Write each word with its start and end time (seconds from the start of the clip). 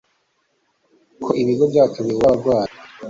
ko 1.23 1.29
ibigo 1.41 1.63
byacu 1.71 1.99
bibura 2.05 2.27
abarwayi 2.29 2.73